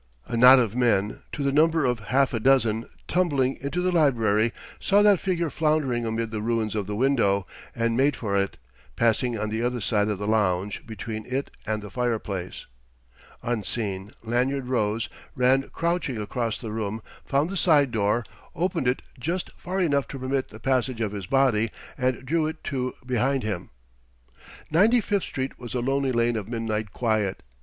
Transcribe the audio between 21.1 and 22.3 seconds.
his body, and